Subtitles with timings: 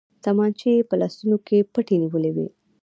[0.23, 2.47] تمانچې يې په لاسو کې پټې نيولې وې.